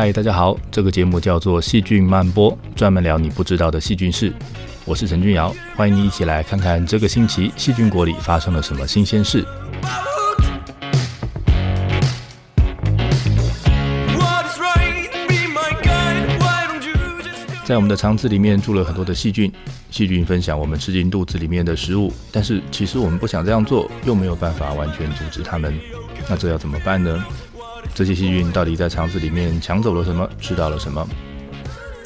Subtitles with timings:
[0.00, 4.32] 嗨，大家好，这个节目叫做《细菌漫播》，专门聊你不知道的细菌事。
[4.84, 9.44] 我是陈俊尧，欢迎你一起来看看这个星期细菌国里发生了什么新鲜事。
[17.64, 19.52] 在我们的肠子里面住了很多的细菌，
[19.90, 25.76] 细菌分享我们吃进肚子里面的食物，但是其实我们不想这样做，又没有办法完全阻止它们，
[26.30, 27.24] 那这要怎么办呢？
[27.94, 31.04] 这些细菌到底在肠子里面抢走了什么，吃到了什么？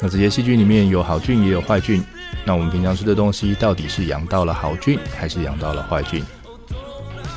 [0.01, 2.03] 那这些细菌里面有好菌也有坏菌。
[2.45, 6.21] 那我们平常吃的东西到底是养到了好菌，还是养到了坏菌？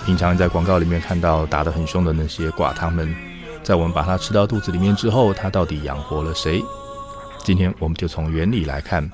[0.04, 3.14] 平常在广告里面看到打得很凶的那些寡糖们，
[3.62, 6.62] 在我们把它吃到肚子里面之后，它到底养活了谁？
[7.44, 9.08] 今天我们就从原理来看，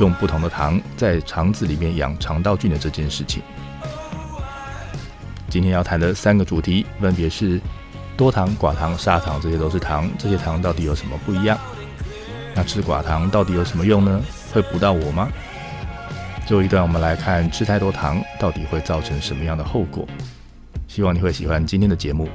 [0.00, 3.42] 用不同的糖在肠子里面养肠道菌的这件事情。
[5.48, 7.60] 今天要谈的三个主题分别是。
[8.18, 10.10] 多糖、寡糖、砂糖，这些都是糖。
[10.18, 11.56] 这些糖到底有什么不一样？
[12.52, 14.20] 那吃寡糖到底有什么用呢？
[14.52, 15.28] 会补到我吗？
[16.44, 20.04] 最后一段，我们来看吃太多糖到底会造成什么样的后果。
[20.88, 22.28] 希望你会喜欢今天的节目。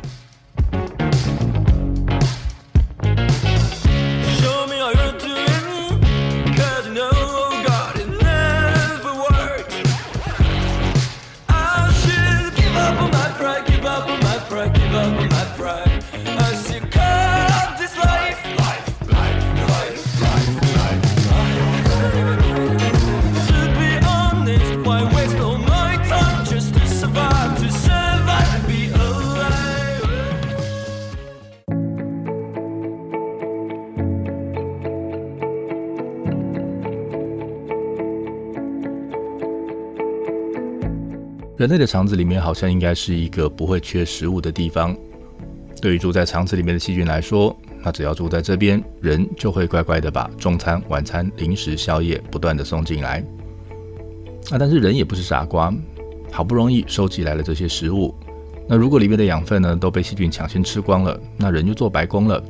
[41.63, 44.93] 人类的肠子里面好像应该是一个不会缺食物的地方。
[45.81, 53.23] 对于住在肠子里面的细菌来说，那只要住在这边，人就会乖乖的把中餐、晚餐、零食、宵夜不断的送进来。
[54.51, 55.73] 啊，但是人也不是傻瓜，
[56.33, 58.13] 好不容易收集来了这些食物，
[58.67, 62.43] 那如果里面的养分呢都被细菌抢先吃光了，那人就做白工了。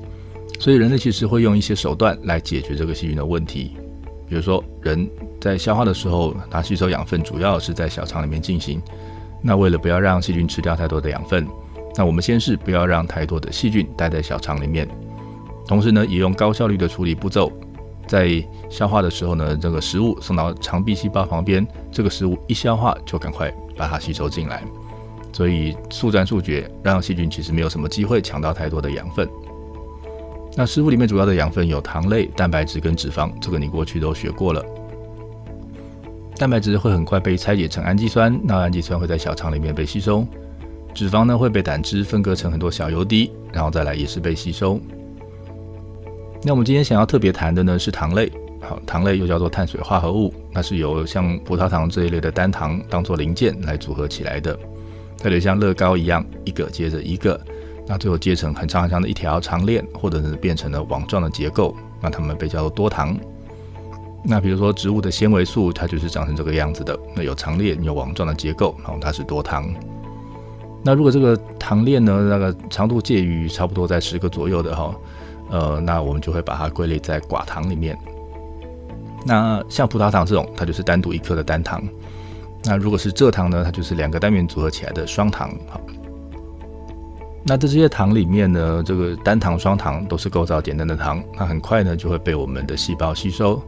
[0.60, 3.74] 所以人类其实会用一些手段来解决这个细菌的问题。
[4.34, 5.08] 比如说，人
[5.40, 8.82] 在消化的时候，它吸收养分主要是在小肠里面进行。
[9.44, 11.48] 那为了不要让细菌吃掉太多的养分，
[11.96, 14.90] 那我们先是不要让太多的细菌待在小肠里面，
[15.68, 17.52] 同时呢，也用高效率的处理步骤，
[18.08, 24.64] 在消化的时候呢，这个食物送到肠壁细胞旁边，这个食物一消化就赶快把它吸收进来。
[25.32, 29.30] 所以速战速决，让细菌其实没有什么机会抢到太多的养分。
[30.56, 34.64] 那食物里面主要的养分有糖类、蛋白质跟脂肪，这个你过去都学过了。
[36.38, 40.26] 蛋白质会很快被拆解成氨基酸，那氨基酸会在小肠里面被吸收。
[40.94, 44.80] 脂肪呢会被胆汁分割成很多小油滴，然后再来也是被吸收。
[46.44, 54.56] 那我们今天想要特别谈的呢是糖类，好，糖类又叫做碳水化合物，那是由像葡萄糖这一类的单糖当做零件来组合起来的，
[55.18, 57.40] 它就像乐高一样，一个接着一个。
[57.86, 63.18] 那最后结成很长很长的一条长链，或者是变成了网状的结构，那它们被叫做多糖。
[64.26, 69.74] 那比如说植物的纤维素，它就是长成这个样子的，那有长链有网状的结构，然后它是多糖。
[70.82, 74.96] 那如果这个糖链呢，那个长度介于差不多在十个左右的哈，
[75.50, 77.98] 呃，那我们就会把它归类在寡糖里面。
[79.26, 81.84] 那像葡萄糖这种，它就是单独一颗的单糖。
[82.64, 85.50] 那如果是蔗糖呢，它就是两个单元组合起来的双糖。
[85.70, 85.82] 好，
[87.46, 93.62] 那在这些糖里面呢，这个单糖、双糖都是构造简单的糖，那很快呢就会被我们的细胞吸收。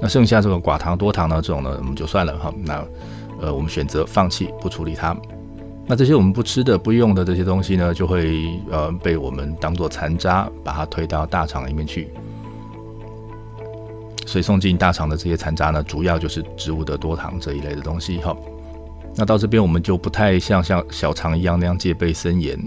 [0.00, 2.54] 那剩下这个寡糖、多糖呢，这种呢我们就算了哈。
[2.62, 2.86] 那
[3.40, 5.16] 呃，我们选择放弃不处理它。
[5.86, 12.08] 那这些我们不吃的、不用的这些东西呢，就会呃被我们当做残渣，把它推到大肠里面去。
[14.26, 18.36] 所以送进大肠的这些残渣呢，主要就是植物的多糖这一类的东西哈。
[19.14, 22.58] 那到这边我们就不太像像小肠一样那样戒备森严，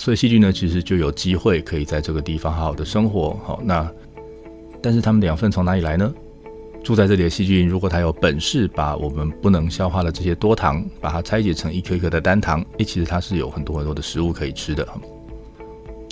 [0.00, 3.38] 所以细菌呢其实就有机会可以在这个地方好好的生活。
[3.44, 3.86] 好，那
[4.82, 6.10] 但是它们的养分从哪里来呢？
[6.82, 14.88] 住在这里的细菌，如果它有本事把我们不能消化的这些多糖，把它拆解成一颗一颗的单糖，诶，其实它是有很多很多的食物可以吃的。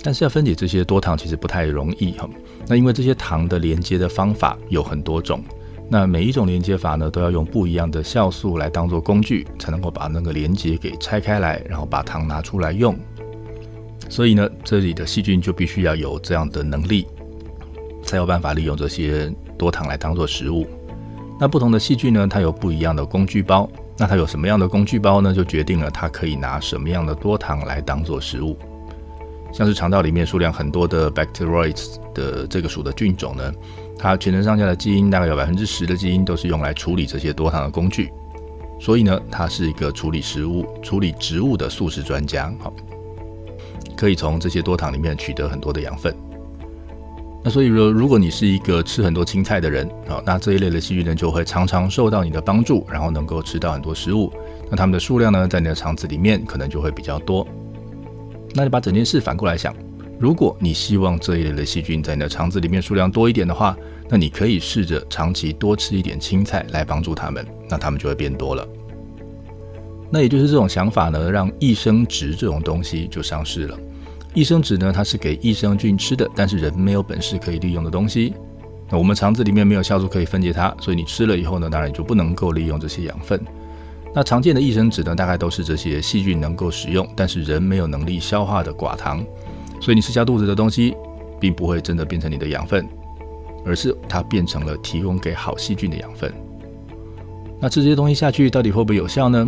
[0.03, 2.29] 但是要分解这些多糖其实不太容易哈。
[2.67, 5.43] 那因为这些糖的连接的方法有很多种，
[5.89, 12.95] 那每一种连接法呢，都要用不一样的酵素来当做工具，才能够把那个连接给拆开来，然后把糖拿出来用。
[14.09, 17.07] 所以呢，这里的细菌就必须要有这样的能力，
[18.03, 19.31] 才有办法利用这些。
[19.59, 20.65] 多糖来当做食物，
[21.37, 22.25] 那不同的细菌呢？
[22.25, 23.69] 它有不一样的工具包。
[23.97, 25.33] 那它有什么样的工具包呢？
[25.33, 28.57] 就决定了它可以拿什么样的多糖来当做食物。
[29.51, 33.51] 像是肠道里面数量很多的 Bacteroids 的这个属的菌种呢，
[33.97, 38.09] 它全身上下的基因大概有百分之十的基因都是用来处理这些多糖的工具。
[38.79, 42.49] 所以呢，它是一个处理食物、处理植物的素食专家。
[42.59, 42.73] 好，
[43.99, 46.15] 可以从这些多糖里面取得很多的养分。
[47.43, 54.31] 那所以说，如果你是一个吃很多青菜的人啊，那这一类的细菌呢就会常常受到你的帮助，然后能够吃到很多食物。
[54.69, 57.45] 那它们的数量呢，在你的肠子里面可能就会比较多。
[58.53, 59.75] 那你把整件事反过来想，
[60.17, 68.67] 如果你希望这一类的细菌在你的肠子里面数量多一点的话，那你可以试着长期多吃一点青菜来帮助它们，那它们就会变多了。
[70.09, 73.79] 那也就是这种想法呢，让益生值这种东西就上市了。
[74.33, 78.33] 益生质呢，它是给益生菌吃的，但是人没有本事可以利用的东西。
[78.89, 83.39] 那我们肠子里面没有酵素可以分解它，所以你吃了以后呢，当然就不能够利用这些养分。
[84.13, 89.23] 那常见的益生质呢，大概都是这些细菌能够使用，但是人没有能力消化的寡糖。
[89.81, 90.95] 所以你吃下肚子的东西，
[91.39, 92.87] 并不会真的变成你的养分，
[93.65, 96.33] 而是它变成了提供给好细菌的养分。
[97.59, 99.47] 那吃这些东西下去，到底会不会有效呢？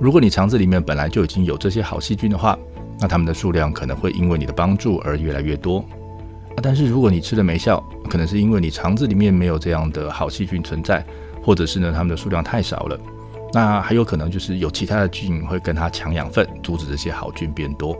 [0.00, 2.58] 如果你肠子里面本来就已经有这些好细菌的话，
[3.00, 5.84] 那它们的数量可能会因为你的帮助而越来越多，
[6.60, 11.04] 但是如果你吃了没效，可能是因为你肠子里面没有这样的好细菌存在，
[11.42, 12.98] 或者是呢它们的数量太少了，
[13.52, 17.96] 那还有可能就是有其他的菌会跟它抢养分，阻止这些好菌变多。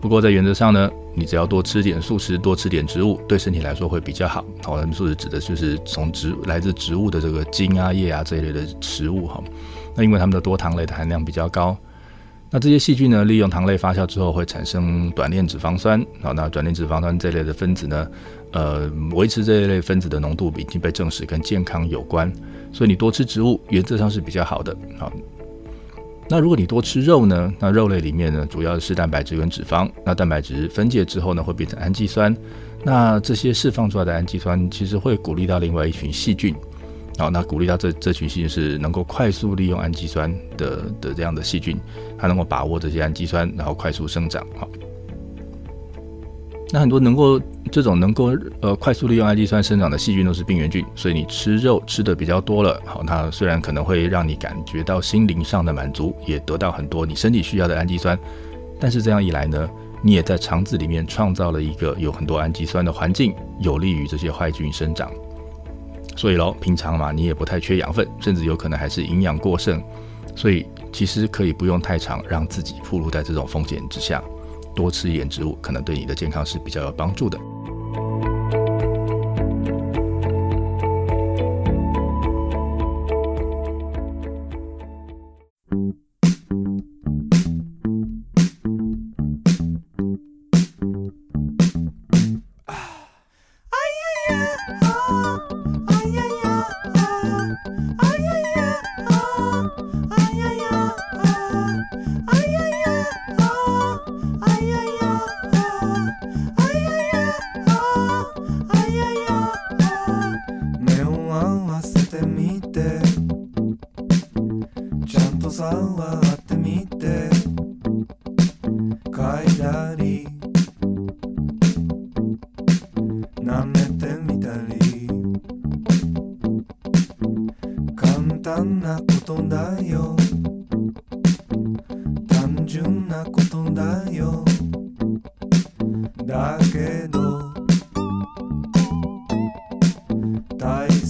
[0.00, 4.44] 不过在原则上呢，你只要多吃点素食，多吃点植物，对身体来说会比较好。
[4.64, 9.42] 好，素食指的就是从植来自植物的这个茎啊、叶啊这一类的食物哈。
[9.94, 11.76] 那因为它们的多糖类的含量比较高。
[12.50, 16.04] 那这些细菌呢，利用糖类发酵之后会产生短链脂肪酸。
[16.22, 18.10] 好，那短链脂肪酸这类的分子呢，
[18.52, 22.32] 呃，维持这一类分子的浓度已经被证实跟健康有关。
[22.72, 24.74] 所以你多吃植物原则上是比较好的。
[24.98, 25.12] 好，
[26.26, 29.90] 那如果你多吃肉呢，那肉类里面呢，主要是蛋白质跟脂肪。
[30.02, 32.34] 那蛋白质分解之后呢，会变成氨基酸。
[32.82, 36.54] 那这些释放出来的氨基酸，其实会鼓励到另外一群细菌。
[37.18, 41.76] 好，那鼓励到这这群细菌是能够快速利用氨基酸的的这样的细菌，
[42.16, 44.46] 它能够把握这些氨基酸，然后快速生长。
[44.56, 44.68] 好，
[46.70, 47.40] 那很多能够
[47.72, 58.16] 这种能够呃快速利用氨基酸生长的细菌都是病原菌，所以你吃肉吃的比较多了，好，它虽然可能会让你感觉到心灵上的满足，也得到很多你身体需要的氨基酸，
[58.78, 59.68] 但是这样一来呢，
[60.02, 65.10] 你也在肠子里面创造了一个有很多氨基酸的环境，有利于这些坏菌生长。
[66.18, 69.80] 所以喽，平常嘛，你也不太缺养分，甚至有可能还是营养过剩，
[70.34, 74.20] 所以其实可以不用太长，让自己暴露在这种风险之下，
[74.74, 77.38] 多吃一点植物，可能对你的健康是比较有帮助的。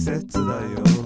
[0.09, 0.98] 大切だよ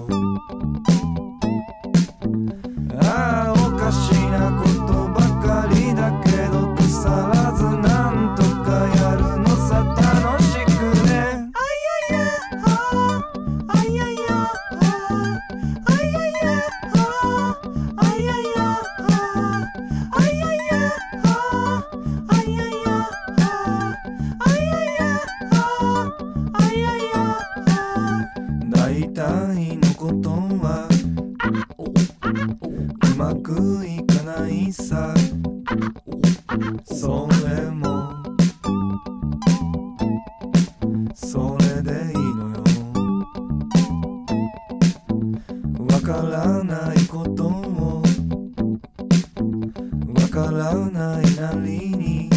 [50.34, 52.28] からないなりに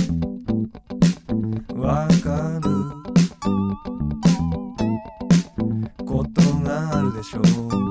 [1.75, 2.69] わかる
[6.05, 7.86] ことがあるでしょう。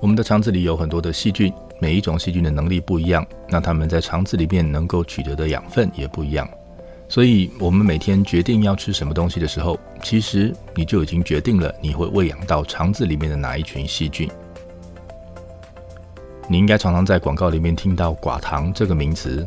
[0.00, 6.48] 我们的肠子里有很多的细菌，每一种细菌的能力不一样，那它们在肠子里面能够取得的养分也不一样。
[7.06, 14.26] 所以，我们每天决定要吃什么东西的时候，其实你就已经决定了你会喂养到肠子里面的哪一群细菌。
[16.48, 19.46] 你应该常常在广告里面听到“寡糖”这个名词。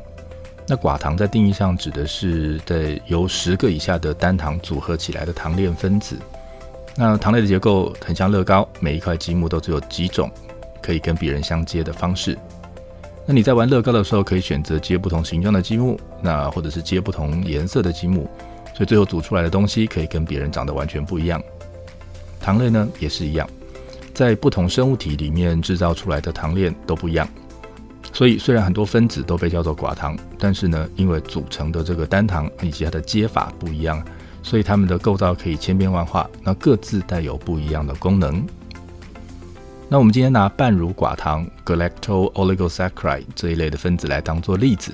[0.68, 6.16] 那寡糖在定义上指的是在由十个以下的单糖组合起来的糖链分子。
[6.96, 10.30] 那糖类的结构很像乐高，每一块积木都只有几种
[10.82, 12.38] 可以跟别人相接的方式。
[13.26, 18.30] 那你在玩乐高的时候，可以选择接不同形状的积木，那或者是接不同颜色的积木，
[18.76, 21.42] 所以最后组出来的东西可以跟别人长得完全不一样。
[22.40, 23.48] 糖类呢也是一样，
[24.14, 27.28] 在不同生物体里面制造出来的糖链都不一样。
[28.12, 34.04] 所以虽然很多分子都被叫做寡糖，但是呢，因为组成的这个单糖以及它的接法不一样，
[34.44, 38.46] 所以它们的构造可以千变万化，那各自带有不一样的功能。
[39.90, 44.94] 那我们今天拿半乳寡糖 （galacto-oligosaccharide） 这一类的分子来当做例子，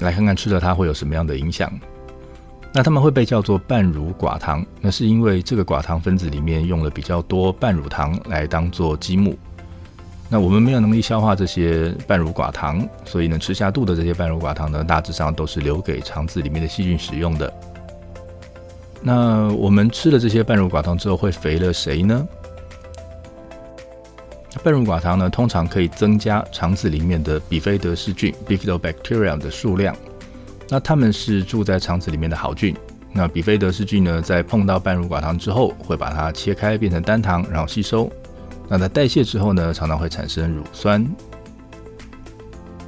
[0.00, 1.72] 来看看吃了它会有什么样的影响。
[2.72, 9.38] 那它们会被叫做半乳寡糖，那是因为这个寡糖分子里面用了比较多半乳糖来当做积木。
[10.28, 17.52] 那我们没有能力消化这些半乳寡糖，所以呢，吃下肚的这些半乳寡糖呢，大致上都是留给肠子里面的细菌使用的。
[19.02, 22.26] 那我们吃了这些半乳寡糖之后，会肥了谁呢？
[24.62, 29.96] 半乳寡糖呢，通常可以增加肠子里面的比菲德氏菌 （Bifidobacterium） 的数量。
[30.68, 32.76] 那它们是住在肠子里面的好菌。
[33.12, 38.08] 那比菲德氏菌呢，在碰到半乳寡糖之后，会把它切开变成单糖，然后吸收。
[38.68, 41.04] 那在代谢之后呢，常常会产生乳酸。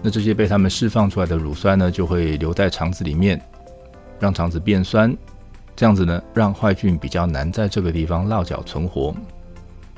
[0.00, 3.40] 那这些被它们释放出来的乳酸呢，就会留在肠子里面，
[4.20, 5.14] 让肠子变酸。
[5.76, 9.14] 这样子呢，让坏菌比较难在这个地方落脚存活。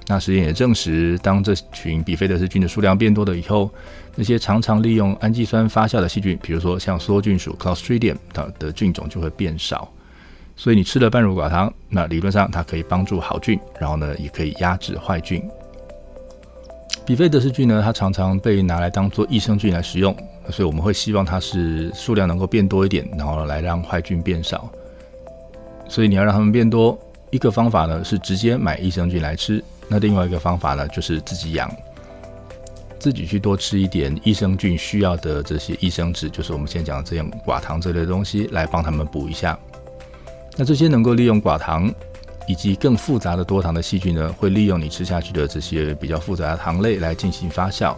[0.08, 3.68] 那实验也证实，当这群比菲德氏菌的数量变多了以后，
[4.14, 9.90] 那些常常利用氨基酸发酵的细菌，比如说像梭菌属 Clostridium 它的菌种就会变少。
[10.54, 15.42] 所以你吃了半乳寡糖，那理论上它可以帮助好菌，然后呢也可以压制坏菌。
[17.04, 20.16] 比菲德氏菌呢，它常常被拿来当做益生菌来使用，
[20.50, 24.70] 所以我们会希望它是数量能够变多一点，然后来让坏菌变少。
[25.88, 26.98] 所以你要让它们变多，
[27.30, 31.70] 一个方法呢是直接买益生菌来吃，那另外一个方法呢就是自己养，
[32.98, 39.58] 自己去多吃一点益生菌需要的这些益生质，就是我们现在讲的这样寡糖这类的东西，来帮他们补一下。
[40.56, 41.92] 那这些能够利用寡糖
[42.46, 47.94] 以及更复杂的多糖的细菌呢，会利用你吃下去的这些比较复杂的糖类来进行发酵。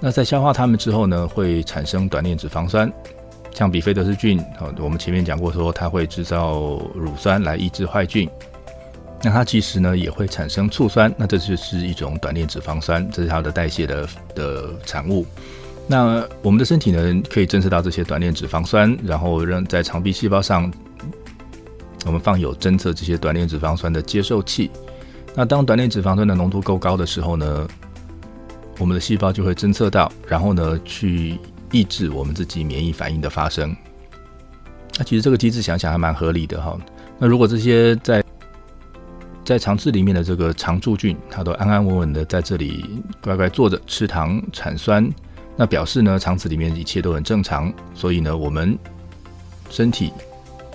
[0.00, 2.92] 那在消化它们之后呢，会产生短链脂肪酸。
[3.54, 4.42] 像比菲德氏菌，
[4.78, 8.28] 我们前面讲过说它会制造乳酸来抑制坏菌。
[9.22, 15.24] 那它其实呢也会产生醋酸，那这就是一种短链脂肪酸，这是它的代谢的的产物。
[15.86, 20.72] 那我们的身体呢可以侦测到这些短链脂肪酸，然后让在肠壁细胞上，
[22.04, 24.70] 我们放有侦测这些短链脂肪酸的接受器。
[25.34, 27.68] 那当短链脂肪酸的浓度够高的时候呢，
[28.78, 31.38] 我们的细胞就会侦测到，然后呢去
[31.72, 33.74] 抑制我们自己免疫反应的发生。
[34.96, 36.78] 那其实这个机制想想还蛮合理的哈。
[37.18, 38.22] 那如果这些在
[39.44, 45.10] 在肠子里面的这个肠柱菌，它都安安稳稳的在这里乖乖坐着吃糖产酸，
[45.56, 47.72] 那表示呢肠子里面一切都很正常。
[47.94, 48.78] 所以呢，我们
[49.70, 50.12] 身体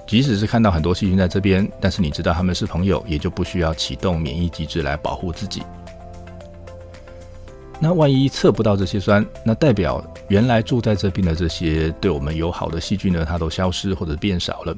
[0.07, 5.61] 即使是看到很多细菌在这边，但是你知道他们是朋友，也就不需要启动免疫机制来保护自己。
[7.79, 14.75] 那万一测不到这些酸，那代表原来住在这边的这些对我们友好的细菌呢，它都消失或者变少了。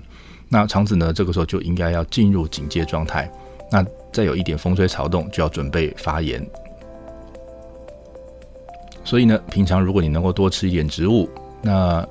[0.49, 3.31] 那肠子呢，这个时候就应该要进入警戒状态。
[3.71, 6.45] 那再有一点风吹草动，就要准备发炎。
[9.05, 11.29] 所以呢，平常如果你能够多吃一点植物，
[11.61, 12.05] 那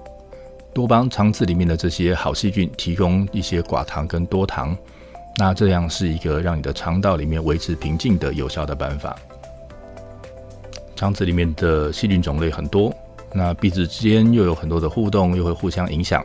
[0.73, 4.77] 多帮肠子里面的这些好细菌提供一些寡糖跟多糖，
[5.37, 9.17] 那这样是一个让你的肠道里面维持平静的有效的办法。
[10.99, 12.93] 肠子里面的细菌种类很多，
[13.33, 16.25] 那彼此之间又有很多的互动，又会互相影响。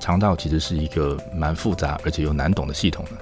[0.00, 3.18] 肠道其实是一个蛮复杂而且又难懂的系统呢。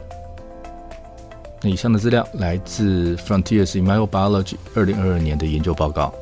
[1.60, 6.14] 那以上的资料来自 Frontiers in Microbiology 二零二二年的研究报告。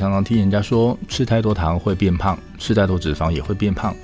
[0.00, 3.94] 常常听人家说，吃太多糖会变胖，吃太多脂肪也会变胖。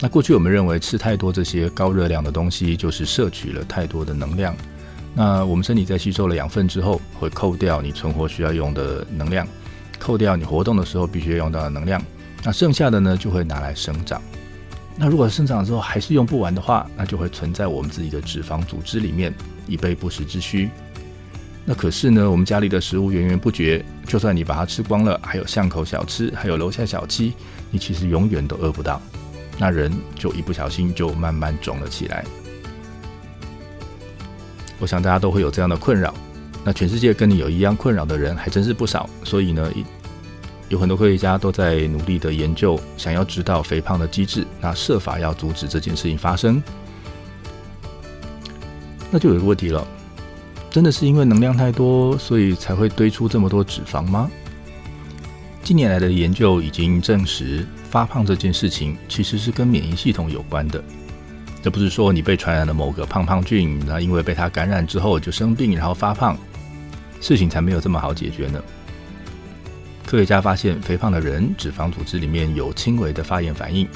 [0.00, 4.56] 那过去我们认为吃太多这些高热量的东西，就是摄取了太多的能量。
[5.14, 9.46] 那我们身体在吸收了养分之后，会扣掉你存活需要用的能量，
[10.00, 12.02] 扣掉你活动的时候必须要用到的能量，
[12.42, 14.20] 那剩下的呢就会拿来生长。
[14.96, 19.32] 那如果生长之后还是用不完的话，那就会存在我们自己的脂肪组织里面，
[19.68, 20.68] 以备不时之需。
[21.64, 27.34] 那可是呢，我们家里的食物源源不绝，就算你把它吃光了，还有巷口小吃，还有楼下小七，
[27.70, 29.00] 你其实永远都饿不到。
[29.58, 32.24] 那人就一不小心就慢慢肿了起来。
[34.78, 36.12] 我想大家都会有这样的困扰。
[36.64, 39.70] 那全世界跟你有一样困扰的人还真是不少，所以呢，
[40.68, 46.62] 有很多科学家都在努力的研究，想要知道肥胖的机制，那设法要阻止这件事情发生。
[49.10, 49.86] 那就有一个问题了，
[50.70, 54.30] 真的是因为能量太多，所以才会堆出这么多脂肪吗？
[55.64, 60.82] 近年来的研究已经证实，发胖这件事情其实是跟免疫系统有关的。
[61.60, 66.38] 这不是说你被传染了某个胖胖菌，那因为被它感染之后就生病，然后发胖。
[67.20, 68.62] 事情才没有这么好解决呢。
[70.06, 73.86] 科学家发现，肥胖的人脂肪组织里面有轻微的发炎反应。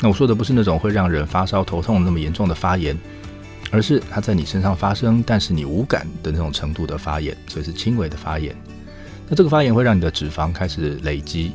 [0.00, 2.96] 那我说的不是那种会让人发烧头痛那么严重的发炎，
[3.70, 8.54] 而是它在你身上发生，但是你无感的那种程度的发炎，所以是轻微的发炎。
[9.28, 11.52] 那这个发炎会让你的脂肪开始累积。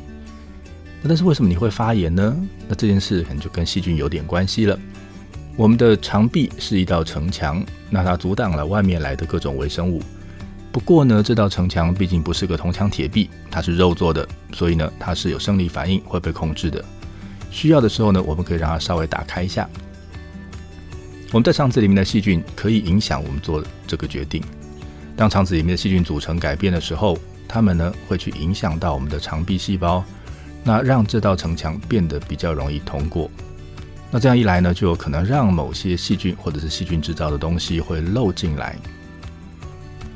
[1.02, 2.36] 那但是为什么你会发炎呢？
[2.66, 4.78] 那这件事可能就跟细菌有点关系了。
[5.56, 10.02] 我们的肠壁是一道城墙，那它阻挡了外面来的各种微生物。
[10.72, 16.84] 不过呢，这道城墙毕竟不是个铜墙铁壁，它是肉做的，所以呢，它是有生理反应会被控制的。
[17.50, 19.68] 需要的时候呢，我们可以让它稍微打开一下。
[21.32, 24.42] 我们在肠子里面的细菌可以影响我们做这个决定。
[25.16, 30.04] 当肠子里面的细菌组成改变的时候，它们呢会去影响到我们的肠壁细胞，
[30.62, 33.30] 那让这道城墙变得比较容易通过。
[34.10, 38.76] 那这样一来呢，就有可能让某些细菌或者是细菌制造的东西会漏进来。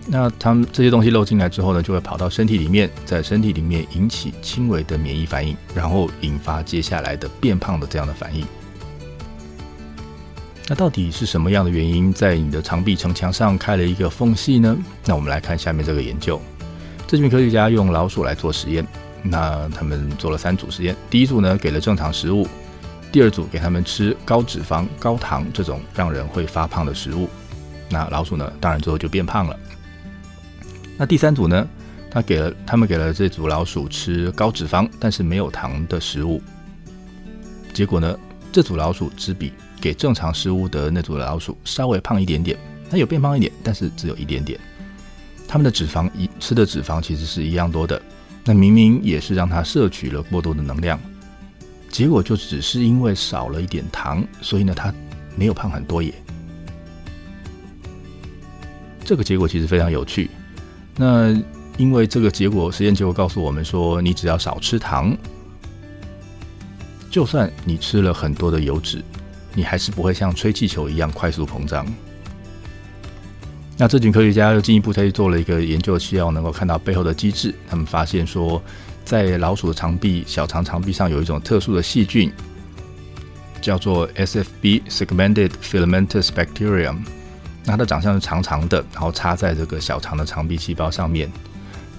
[0.07, 8.47] 那它们这些东西漏进来之后呢，就会跑到身体里面，在身体里面引起轻微的免疫反应，然后引发接下来的变胖的这样的反应。
[10.71, 14.77] 那到底是什么样的原因，在你的长壁城墙上开了一个缝隙呢？
[15.05, 16.41] 那我们来看下面这个研究。
[17.09, 18.87] 这群科学家用老鼠来做实验，
[19.21, 20.95] 那他们做了三组实验。
[21.11, 22.47] 第一组呢，给了正常食物；
[23.11, 27.29] 第二组给他们吃高脂肪、高糖这种让人会发胖的食物。
[27.89, 29.59] 那老鼠呢，当然最后就变胖了。
[30.97, 31.67] 那第三组呢？
[32.13, 36.41] 他给了他们给了这组老鼠吃高脂肪但是没有糖的食物，
[37.75, 38.17] 结果呢，
[38.53, 42.59] 这组老鼠只比给正常食物的那组老鼠稍微胖一点点，
[42.91, 44.61] 它有变胖一点，但是只有一点点。
[45.49, 48.01] 它们的脂肪一吃的脂肪其实是一样多的，
[48.45, 51.01] 那明明也是让它摄取了过多的能量，
[51.91, 54.95] 结果就只是因为少了一点糖，所以呢，它
[55.35, 56.15] 没有胖很多耶。
[59.05, 60.31] 这个结果其实非常有趣。
[60.97, 61.33] 那
[61.79, 65.17] 因为这个结果，实验结果告诉我们说，你只要少吃糖，
[67.11, 69.03] 就算你吃了很多的油脂，
[69.55, 71.87] 你还是不会像吹气球一样快速膨胀。
[73.77, 77.55] 那这群科学家又进一步再去做了一个研究，希望能够看到背后的机制。
[77.67, 78.63] 他们发现说，
[79.05, 82.31] 在老鼠的肠壁、小肠肠壁上有一种特殊的细菌，
[83.63, 86.99] 叫做 SFB segmented filamentous bacterium。
[87.65, 91.31] 那它的长相是长长的，然后插在这个小肠的肠壁细胞上面。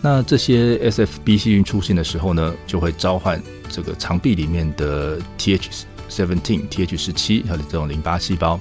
[0.04, 8.60] 那这些 SFB 细菌出现的时候呢，就会召唤这个肠壁里面的 TH seventeen、TH 十七还有这种淋巴细胞。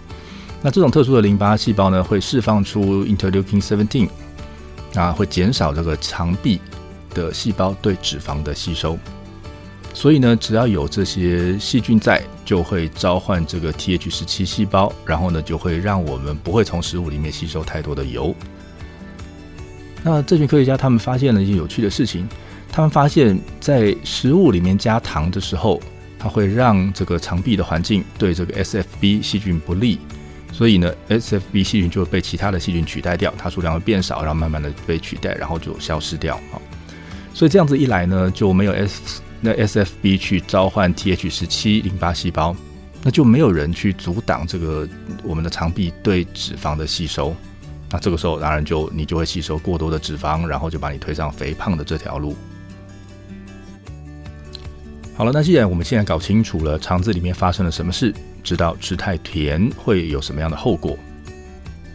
[0.63, 4.09] 那这种特殊的淋巴细胞呢，会释放出 interleukin seventeen，
[4.95, 6.61] 啊，会减少这个肠壁
[7.15, 8.99] 的细胞对脂肪的吸收。
[9.93, 18.33] 所以呢，只要有这些细菌在，就会召唤这个 Th 十七细胞，然后呢，就会让我们不会从食物里面吸收太多的油。
[20.05, 22.29] 那这群科学家他们发现了一些有趣的事情，
[22.71, 25.81] 他们发现，在食物里面加糖的时候，
[26.21, 29.99] 它会让这个肠壁的环境对这个 SFB 细菌不利，
[30.53, 36.37] 所以呢，SFB 细菌就会被其他的细菌取代掉，它数量会变少，然后慢慢的被取代，然后就消失掉。
[36.53, 36.61] 啊，
[37.33, 39.23] 所以这样子一来呢，就没有 S。
[39.41, 42.55] 那 SFB 去召唤 Th 十七淋巴细胞，
[43.03, 44.87] 那就没有人去阻挡这个
[45.25, 47.35] 我们的肠壁对脂肪的吸收。
[47.91, 52.37] 那这个时候当然就你就会吸收过多的脂肪，然后就把你推上肥胖的这条路。
[55.21, 58.11] 好了，那既然我们现在搞清楚了肠子里面发生了什么事，
[58.43, 60.97] 知道吃太甜会有什么样的后果，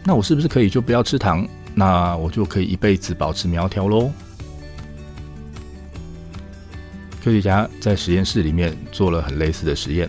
[0.04, 1.44] 那我是不是可以就不要吃糖？
[1.74, 4.12] 那我就可以一辈子保持苗条喽？
[7.20, 10.08] 科学家在实验室里面做了很类似的实验，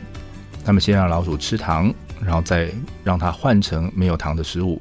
[0.63, 1.91] 他们先让老鼠吃糖，
[2.23, 2.69] 然后再
[3.03, 4.80] 让它换成没有糖的食物，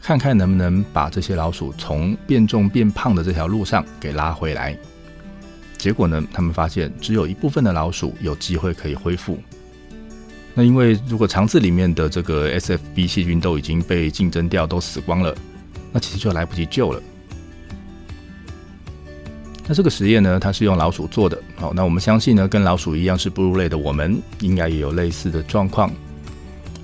[0.00, 4.78] 看看能不能把这些老鼠从变重变胖的这条路上给拉回来。
[5.82, 9.36] 结果呢，他们发现只有一部分的老鼠有机会可以恢复。
[10.54, 15.34] 那因为如果肠子里面的这个 SFB 细菌都已经被竞争掉，都死光了，
[15.90, 17.02] 那其实就来不及救了。
[19.66, 21.36] 那这个实验呢，它是用老鼠做的。
[21.56, 25.90] 好，那我们相信呢，跟老鼠一样是哺乳类的，我们应该也有类似的状况。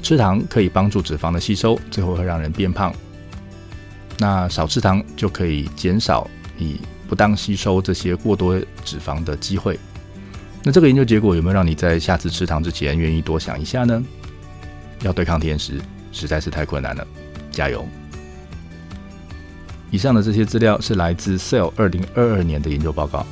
[0.03, 2.93] 吃糖可以帮助脂肪的吸收，最后会让人变胖。
[4.19, 9.77] 那少吃糖就可以减少你不当吸收这些过多脂肪的机会。
[10.63, 14.05] 那这个研究结果有没有让你在下次吃糖之前愿意多想一下呢？
[15.03, 15.81] 要对抗甜食
[16.13, 17.07] 实在是太困难了，
[17.51, 17.87] 加油！
[19.91, 23.27] 以上的这些资料是来自 Cell 二零二二年的研究报告。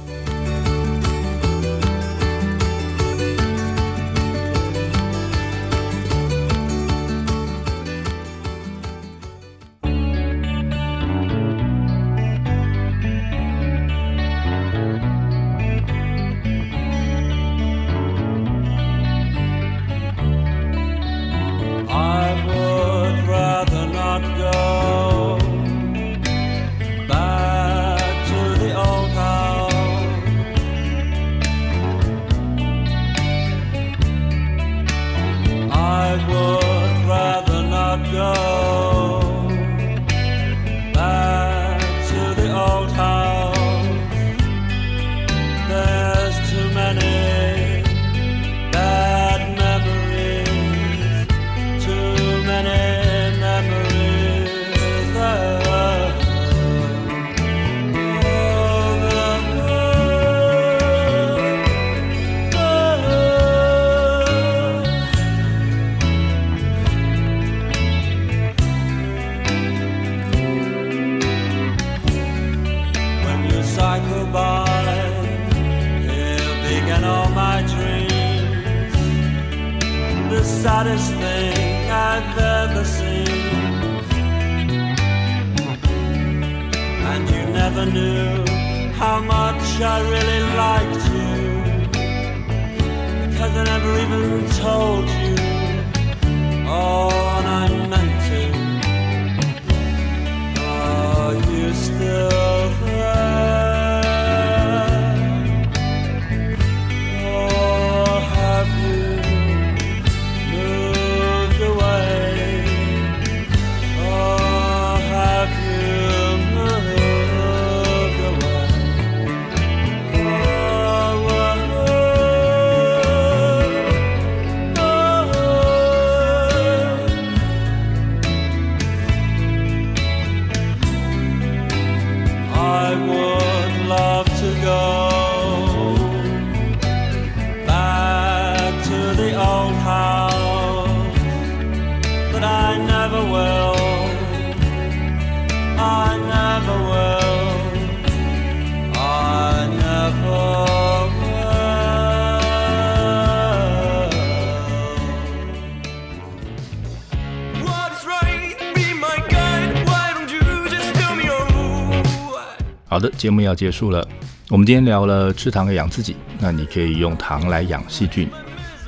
[162.96, 164.08] 好的，节目要结束了。
[164.48, 168.26] 我们今天聊了吃糖和养自己，那你可以用糖来养细菌。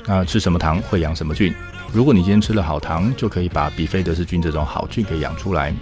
[0.07, 1.55] 那吃什么糖会养什么菌？
[1.93, 5.75] 如果你今天吃了好糖，就可以把比菲德氏菌这种好菌给养出来。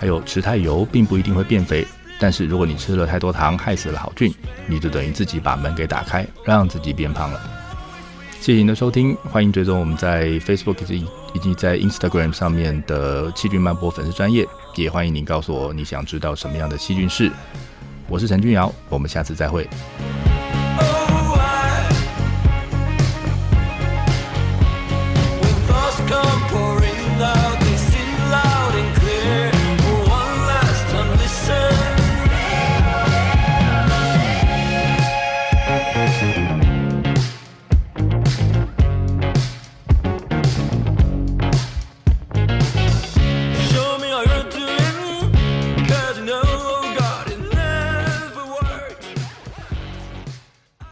[0.00, 1.86] 还有吃太油并不一定会变肥，
[2.18, 4.34] 但是如果你吃了太多糖，害死了好菌，
[4.66, 7.38] 你就等于自己把门给打开，让自己变胖了。
[8.40, 10.90] 谢谢您的收听，欢迎追踪我们在 Facebook
[11.34, 14.48] 以及在 Instagram 上面的细菌漫播粉丝专业，
[14.82, 17.30] 也欢迎您告诉我你想知道什么样的细菌事。
[18.08, 19.66] 我是陈君尧，我们下次再会。